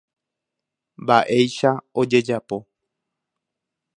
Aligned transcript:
Mba'éicha 1.03 1.71
ojejapo. 2.01 2.57